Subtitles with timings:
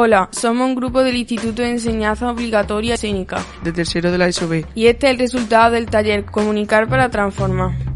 [0.00, 3.44] Hola, somos un grupo del Instituto de Enseñanza Obligatoria Escénica.
[3.64, 4.64] De tercero de la ESOB.
[4.76, 7.87] Y este es el resultado del taller Comunicar para Transformar.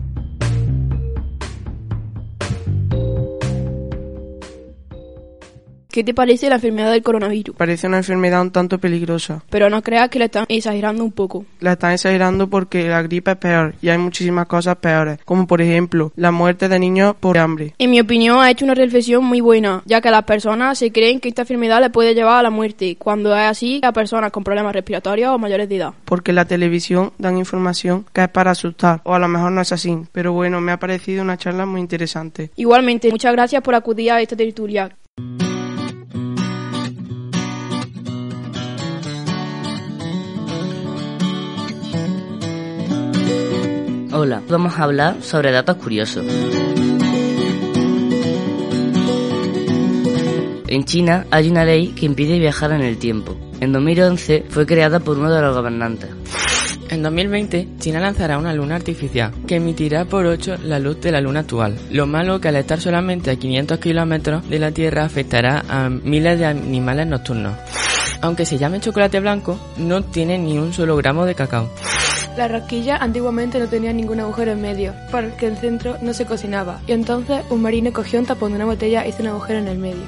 [5.93, 7.55] ¿Qué te parece la enfermedad del coronavirus?
[7.55, 9.45] Parece una enfermedad un tanto peligrosa.
[9.51, 11.45] Pero no creas que la están exagerando un poco.
[11.61, 15.61] La están exagerando porque la gripe es peor y hay muchísimas cosas peores, como por
[15.61, 17.75] ejemplo la muerte de niños por hambre.
[17.77, 21.21] En mi opinión ha hecho una reflexión muy buena, ya que las personas se creen
[21.21, 24.45] que esta enfermedad le puede llevar a la muerte, cuando es así a personas con
[24.45, 25.93] problemas respiratorios o mayores de edad.
[26.07, 29.73] Porque la televisión dan información que es para asustar, o a lo mejor no es
[29.73, 32.51] así, pero bueno, me ha parecido una charla muy interesante.
[32.57, 34.91] Igualmente, muchas gracias por acudir a esta tertulia.
[44.25, 46.25] Hola, vamos a hablar sobre datos curiosos.
[50.69, 53.37] En China hay una ley que impide viajar en el tiempo.
[53.59, 56.11] En 2011 fue creada por uno de los gobernantes.
[56.89, 61.21] En 2020, China lanzará una luna artificial que emitirá por 8 la luz de la
[61.21, 61.77] luna actual.
[61.91, 66.39] Lo malo que al estar solamente a 500 kilómetros de la Tierra afectará a miles
[66.39, 67.55] de animales nocturnos.
[68.21, 71.69] Aunque se llame chocolate blanco, no tiene ni un solo gramo de cacao.
[72.37, 76.81] La rosquilla antiguamente no tenía ningún agujero en medio, porque el centro no se cocinaba,
[76.87, 79.69] y entonces un marino cogió un tapón de una botella y hizo un agujero en
[79.69, 80.05] el medio.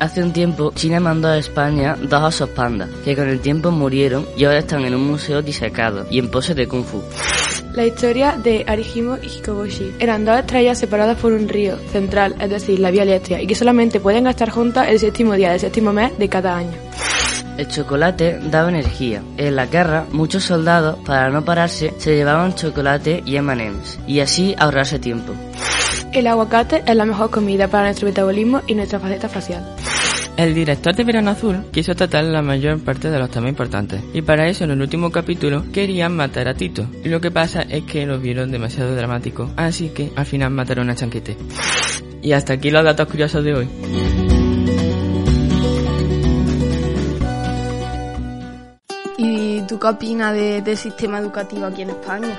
[0.00, 4.26] Hace un tiempo, China mandó a España dos osos pandas, que con el tiempo murieron
[4.36, 7.00] y ahora están en un museo disecado y en pose de kung fu.
[7.72, 12.50] La historia de Arihimo y Hikoboshi eran dos estrellas separadas por un río central, es
[12.50, 15.92] decir, la Vía Láctea, y que solamente pueden estar juntas el séptimo día del séptimo
[15.92, 16.85] mes de cada año.
[17.56, 19.22] El chocolate daba energía.
[19.38, 24.54] En la guerra, muchos soldados, para no pararse, se llevaban chocolate y M&M's, y así
[24.58, 25.32] ahorrarse tiempo.
[26.12, 29.64] El aguacate es la mejor comida para nuestro metabolismo y nuestra faceta facial.
[30.36, 34.20] El director de Verano Azul quiso tratar la mayor parte de los temas importantes, y
[34.20, 36.86] para eso en el último capítulo querían matar a Tito.
[37.02, 40.90] Y lo que pasa es que lo vieron demasiado dramático, así que al final mataron
[40.90, 41.38] a Chanquete.
[42.20, 43.68] Y hasta aquí los datos curiosos de hoy.
[49.66, 52.38] Tú qué opinas de, del sistema educativo aquí en España?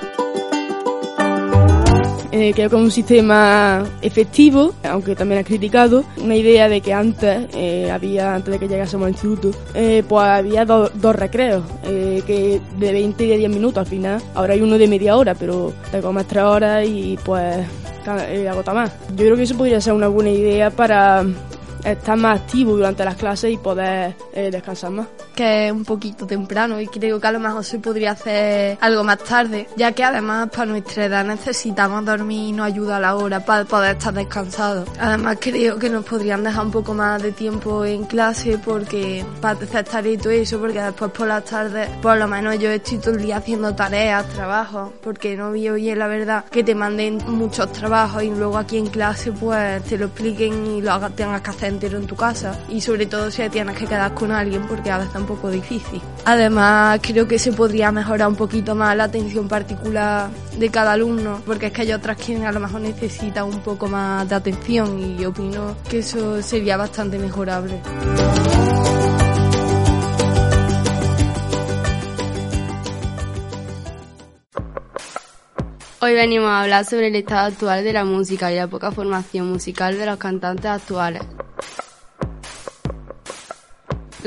[2.30, 6.92] Eh, creo que es un sistema efectivo, aunque también ha criticado, una idea de que
[6.92, 11.64] antes, eh, había antes de que llegásemos al instituto, eh, pues había do, dos recreos,
[11.82, 14.22] que de 20 y de 10 minutos al final.
[14.34, 17.66] Ahora hay uno de media hora, pero te comes tres horas y pues
[18.48, 18.92] agota más.
[19.10, 21.24] Yo creo que eso podría ser una buena idea para
[21.84, 25.06] estar más activo durante las clases y poder descansar más.
[25.38, 29.04] Que es un poquito temprano y creo que a lo mejor se podría hacer algo
[29.04, 33.14] más tarde, ya que además para nuestra edad necesitamos dormir y nos ayuda a la
[33.14, 34.88] hora para poder estar descansados.
[34.98, 39.60] Además creo que nos podrían dejar un poco más de tiempo en clase porque para
[39.60, 43.14] hacer y todo eso, porque después por las tardes por lo menos yo estoy todo
[43.14, 47.70] el día haciendo tareas, trabajos, porque no veo bien la verdad que te manden muchos
[47.70, 51.68] trabajos y luego aquí en clase pues te lo expliquen y lo tengas que hacer
[51.74, 54.98] entero en tu casa y sobre todo si tienes que quedar con alguien porque a
[54.98, 56.00] veces poco difícil.
[56.24, 61.42] Además creo que se podría mejorar un poquito más la atención particular de cada alumno
[61.46, 64.98] porque es que hay otras que a lo mejor necesitan un poco más de atención
[64.98, 67.80] y opino que eso sería bastante mejorable.
[76.00, 79.50] Hoy venimos a hablar sobre el estado actual de la música y la poca formación
[79.50, 81.22] musical de los cantantes actuales.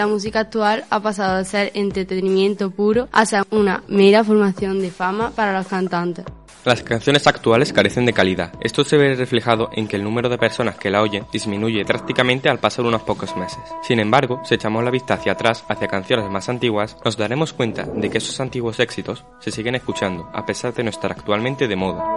[0.02, 4.90] La música actual ha pasado de ser entretenimiento puro a ser una mera formación de
[4.90, 6.26] fama para los cantantes.
[6.66, 8.52] Las canciones actuales carecen de calidad.
[8.62, 12.50] Esto se ve reflejado en que el número de personas que la oyen disminuye drásticamente
[12.50, 13.60] al pasar unos pocos meses.
[13.84, 17.84] Sin embargo, si echamos la vista hacia atrás, hacia canciones más antiguas, nos daremos cuenta
[17.84, 21.76] de que esos antiguos éxitos se siguen escuchando, a pesar de no estar actualmente de
[21.76, 22.16] moda.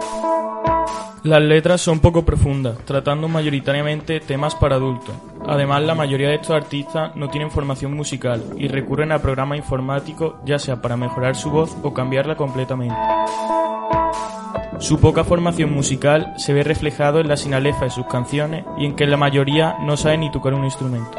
[1.21, 5.15] Las letras son poco profundas, tratando mayoritariamente temas para adultos.
[5.47, 10.35] Además, la mayoría de estos artistas no tienen formación musical y recurren a programas informáticos
[10.45, 12.95] ya sea para mejorar su voz o cambiarla completamente.
[14.79, 18.95] Su poca formación musical se ve reflejado en la sinalefa de sus canciones y en
[18.95, 21.17] que la mayoría no sabe ni tocar un instrumento.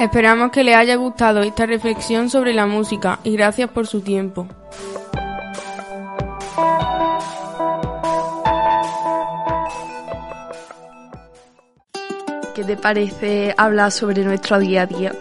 [0.00, 4.48] Esperamos que les haya gustado esta reflexión sobre la música y gracias por su tiempo.
[12.54, 15.12] ¿Qué te parece hablar sobre nuestro día a día?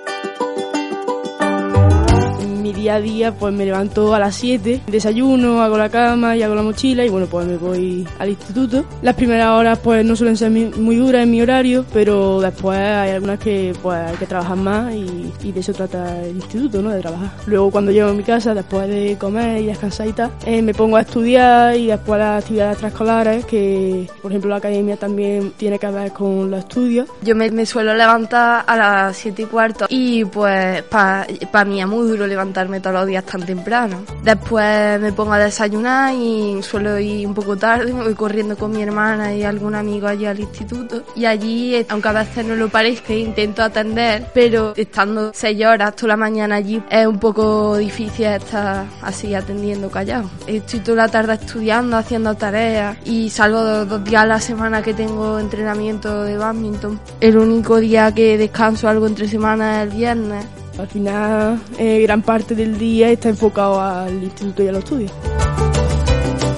[2.82, 6.56] Día a día pues me levanto a las 7, desayuno, hago la cama y hago
[6.56, 8.84] la mochila y bueno pues me voy al instituto.
[9.04, 13.12] Las primeras horas pues no suelen ser muy duras en mi horario, pero después hay
[13.12, 16.90] algunas que pues hay que trabajar más y, de eso trata el instituto, ¿no?
[16.90, 17.30] De trabajar.
[17.46, 20.74] Luego cuando llego a mi casa, después de comer y descansar y tal, eh, me
[20.74, 25.78] pongo a estudiar y después las actividades extraescolares que por ejemplo la academia también tiene
[25.78, 27.08] que ver con los estudios.
[27.22, 31.80] Yo me, me suelo levantar a las 7 y cuarto y pues para pa mí
[31.80, 34.04] es muy duro levantarme todos los días tan temprano.
[34.24, 38.72] Después me pongo a desayunar y suelo ir un poco tarde, me voy corriendo con
[38.72, 42.70] mi hermana y algún amigo allí al instituto y allí, aunque a veces no lo
[42.70, 48.26] parezca, intento atender, pero estando 6 horas toda la mañana allí es un poco difícil
[48.26, 50.30] estar así atendiendo callado.
[50.48, 54.82] Estoy toda la tarde estudiando, haciendo tareas y salgo dos, dos días a la semana
[54.82, 57.00] que tengo entrenamiento de badminton.
[57.20, 60.46] El único día que descanso algo entre semana es el viernes.
[60.82, 65.12] Al final, eh, gran parte del día está enfocado al instituto y a los estudios.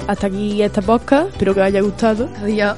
[0.06, 2.30] Hasta aquí esta podcast, espero que os haya gustado.
[2.40, 2.74] Adiós.